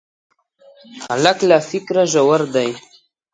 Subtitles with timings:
[1.05, 2.69] هلک له فکره ژور دی.